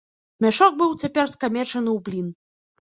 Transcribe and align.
Мяшок 0.45 0.73
быў 0.81 0.97
цяпер 1.03 1.25
скамечаны 1.35 1.89
ў 1.97 1.97
блін. 2.11 2.27